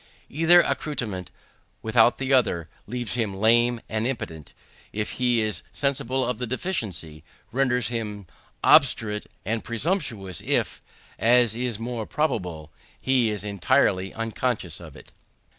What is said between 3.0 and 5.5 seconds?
him lame and impotent if he